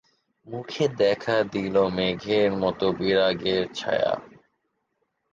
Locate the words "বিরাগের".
2.91-3.63